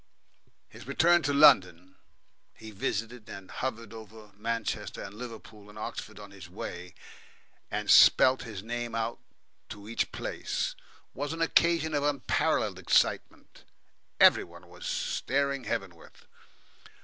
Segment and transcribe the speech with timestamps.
[0.67, 1.95] His return to London
[2.55, 6.95] he visited and hovered over Manchester and Liverpool and Oxford on his way,
[7.69, 9.19] and spelt his name out
[9.69, 10.73] to each place
[11.13, 13.63] was an occasion of unparalleled excitement.
[14.19, 16.13] Every one was staring heavenward.